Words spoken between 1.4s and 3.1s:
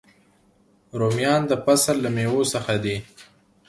د فصل له میوو څخه دي